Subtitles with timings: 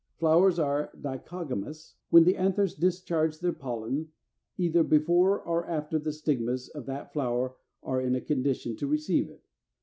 [0.17, 4.09] Flowers are dichogamous when the anthers discharge their pollen
[4.57, 9.29] either before or after the stigmas of that flower are in a condition to receive
[9.29, 9.43] it.